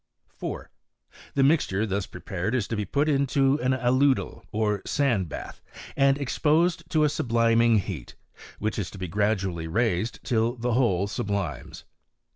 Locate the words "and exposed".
5.95-6.89